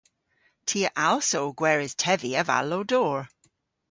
Ty 0.67 0.79
a 0.89 0.89
allsa 1.07 1.37
ow 1.45 1.51
gweres 1.59 1.93
tevi 2.01 2.31
avallow-dor. 2.41 3.19